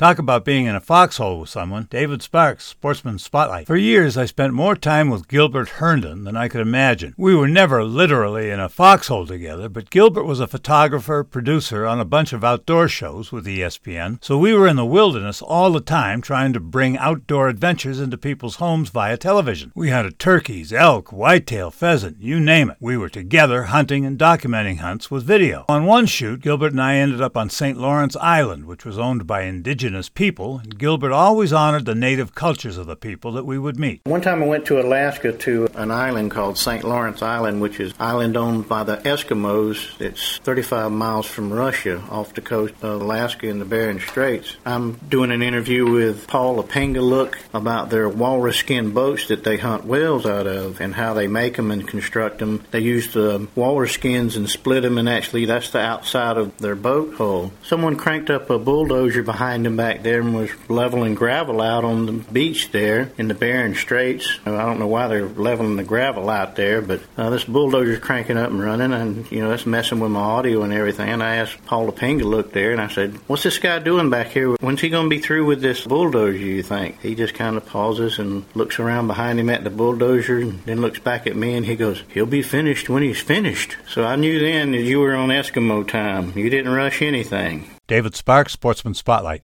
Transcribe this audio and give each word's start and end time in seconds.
Talk 0.00 0.18
about 0.18 0.46
being 0.46 0.64
in 0.64 0.74
a 0.74 0.80
foxhole 0.80 1.40
with 1.40 1.50
someone. 1.50 1.86
David 1.90 2.22
Sparks, 2.22 2.64
Sportsman 2.64 3.18
Spotlight. 3.18 3.66
For 3.66 3.76
years, 3.76 4.16
I 4.16 4.24
spent 4.24 4.54
more 4.54 4.74
time 4.74 5.10
with 5.10 5.28
Gilbert 5.28 5.68
Herndon 5.68 6.24
than 6.24 6.38
I 6.38 6.48
could 6.48 6.62
imagine. 6.62 7.12
We 7.18 7.34
were 7.34 7.46
never 7.46 7.84
literally 7.84 8.48
in 8.48 8.60
a 8.60 8.70
foxhole 8.70 9.26
together, 9.26 9.68
but 9.68 9.90
Gilbert 9.90 10.24
was 10.24 10.40
a 10.40 10.46
photographer, 10.46 11.22
producer 11.22 11.84
on 11.84 12.00
a 12.00 12.06
bunch 12.06 12.32
of 12.32 12.42
outdoor 12.42 12.88
shows 12.88 13.30
with 13.30 13.44
ESPN, 13.44 14.24
so 14.24 14.38
we 14.38 14.54
were 14.54 14.66
in 14.66 14.76
the 14.76 14.86
wilderness 14.86 15.42
all 15.42 15.70
the 15.70 15.82
time 15.82 16.22
trying 16.22 16.54
to 16.54 16.60
bring 16.60 16.96
outdoor 16.96 17.50
adventures 17.50 18.00
into 18.00 18.16
people's 18.16 18.56
homes 18.56 18.88
via 18.88 19.18
television. 19.18 19.70
We 19.74 19.90
hunted 19.90 20.18
turkeys, 20.18 20.72
elk, 20.72 21.12
whitetail, 21.12 21.70
pheasant, 21.70 22.22
you 22.22 22.40
name 22.40 22.70
it. 22.70 22.78
We 22.80 22.96
were 22.96 23.10
together 23.10 23.64
hunting 23.64 24.06
and 24.06 24.18
documenting 24.18 24.78
hunts 24.78 25.10
with 25.10 25.24
video. 25.24 25.66
On 25.68 25.84
one 25.84 26.06
shoot, 26.06 26.40
Gilbert 26.40 26.72
and 26.72 26.80
I 26.80 26.94
ended 26.94 27.20
up 27.20 27.36
on 27.36 27.50
St. 27.50 27.76
Lawrence 27.76 28.16
Island, 28.16 28.64
which 28.64 28.86
was 28.86 28.98
owned 28.98 29.26
by 29.26 29.42
indigenous 29.42 29.89
indigenous 29.90 30.08
people, 30.08 30.60
and 30.62 30.78
Gilbert 30.78 31.12
always 31.12 31.52
honored 31.52 31.84
the 31.84 31.94
native 31.94 32.34
cultures 32.34 32.78
of 32.78 32.86
the 32.86 32.94
people 32.94 33.32
that 33.32 33.44
we 33.44 33.58
would 33.58 33.78
meet. 33.78 34.00
One 34.04 34.20
time 34.20 34.42
I 34.42 34.46
went 34.46 34.66
to 34.66 34.80
Alaska 34.80 35.32
to 35.32 35.68
an 35.74 35.90
island 35.90 36.30
called 36.30 36.56
St. 36.56 36.84
Lawrence 36.84 37.22
Island, 37.22 37.60
which 37.60 37.80
is 37.80 37.92
island 37.98 38.36
owned 38.36 38.68
by 38.68 38.84
the 38.84 38.98
Eskimos. 38.98 40.00
It's 40.00 40.38
35 40.38 40.92
miles 40.92 41.26
from 41.26 41.52
Russia 41.52 42.00
off 42.08 42.34
the 42.34 42.40
coast 42.40 42.74
of 42.82 43.02
Alaska 43.02 43.48
in 43.48 43.58
the 43.58 43.64
Bering 43.64 43.98
Straits. 43.98 44.56
I'm 44.64 44.92
doing 45.08 45.32
an 45.32 45.42
interview 45.42 45.90
with 45.90 46.28
Paul 46.28 46.62
Apangalook 46.62 47.36
about 47.52 47.90
their 47.90 48.08
walrus 48.08 48.58
skin 48.58 48.92
boats 48.92 49.26
that 49.28 49.42
they 49.42 49.56
hunt 49.56 49.84
whales 49.84 50.24
out 50.24 50.46
of 50.46 50.80
and 50.80 50.94
how 50.94 51.14
they 51.14 51.26
make 51.26 51.56
them 51.56 51.70
and 51.72 51.86
construct 51.86 52.38
them. 52.38 52.62
They 52.70 52.80
use 52.80 53.12
the 53.12 53.48
walrus 53.56 53.92
skins 53.92 54.36
and 54.36 54.48
split 54.48 54.82
them, 54.82 54.98
and 54.98 55.08
actually 55.08 55.46
that's 55.46 55.70
the 55.70 55.80
outside 55.80 56.36
of 56.36 56.56
their 56.58 56.76
boat 56.76 57.14
hull. 57.14 57.52
Someone 57.64 57.96
cranked 57.96 58.30
up 58.30 58.50
a 58.50 58.58
bulldozer 58.58 59.22
behind 59.22 59.66
them 59.66 59.79
back 59.80 60.02
there 60.02 60.20
and 60.20 60.34
was 60.34 60.50
leveling 60.68 61.14
gravel 61.14 61.62
out 61.62 61.84
on 61.84 62.04
the 62.04 62.12
beach 62.12 62.70
there 62.70 63.10
in 63.16 63.28
the 63.28 63.34
Bering 63.34 63.74
Straits. 63.74 64.38
I 64.44 64.50
don't 64.50 64.78
know 64.78 64.86
why 64.86 65.08
they're 65.08 65.26
leveling 65.26 65.76
the 65.76 65.84
gravel 65.84 66.28
out 66.28 66.54
there, 66.54 66.82
but 66.82 67.00
uh, 67.16 67.30
this 67.30 67.44
bulldozer's 67.44 67.98
cranking 67.98 68.36
up 68.36 68.50
and 68.50 68.62
running, 68.62 68.92
and 68.92 69.32
you 69.32 69.40
know 69.40 69.48
that's 69.48 69.64
messing 69.64 69.98
with 69.98 70.10
my 70.10 70.20
audio 70.20 70.64
and 70.64 70.74
everything. 70.74 71.08
And 71.08 71.22
I 71.22 71.36
asked 71.36 71.64
Paul 71.64 71.90
Apangalook 71.90 72.52
there, 72.52 72.72
and 72.72 72.80
I 72.80 72.88
said, 72.88 73.14
"What's 73.26 73.42
this 73.42 73.58
guy 73.58 73.78
doing 73.78 74.10
back 74.10 74.26
here? 74.26 74.50
When's 74.56 74.82
he 74.82 74.90
going 74.90 75.06
to 75.06 75.16
be 75.16 75.18
through 75.18 75.46
with 75.46 75.62
this 75.62 75.86
bulldozer? 75.86 76.36
You 76.36 76.62
think?" 76.62 77.00
He 77.00 77.14
just 77.14 77.32
kind 77.32 77.56
of 77.56 77.64
pauses 77.64 78.18
and 78.18 78.44
looks 78.54 78.78
around 78.78 79.06
behind 79.06 79.40
him 79.40 79.48
at 79.48 79.64
the 79.64 79.70
bulldozer, 79.70 80.40
and 80.40 80.62
then 80.64 80.82
looks 80.82 80.98
back 80.98 81.26
at 81.26 81.36
me, 81.36 81.56
and 81.56 81.64
he 81.64 81.74
goes, 81.74 82.02
"He'll 82.08 82.26
be 82.26 82.42
finished 82.42 82.90
when 82.90 83.02
he's 83.02 83.20
finished." 83.20 83.78
So 83.88 84.04
I 84.04 84.16
knew 84.16 84.40
then 84.40 84.72
that 84.72 84.82
you 84.82 85.00
were 85.00 85.14
on 85.14 85.30
Eskimo 85.30 85.88
time. 85.88 86.36
You 86.36 86.50
didn't 86.50 86.70
rush 86.70 87.00
anything. 87.00 87.70
David 87.88 88.14
Sparks, 88.14 88.52
Sportsman 88.52 88.92
Spotlight. 88.92 89.42